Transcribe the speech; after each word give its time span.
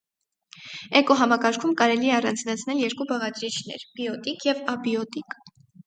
Էկոհամակարգում 0.99 1.75
կարելի 1.83 2.11
է 2.13 2.17
առանձնացնել 2.21 2.83
երկու 2.87 3.09
բաղադրիչներ՝ 3.13 3.89
բիոտիկ 4.01 4.53
և 4.53 4.69
աբիոտիկ։ 4.79 5.43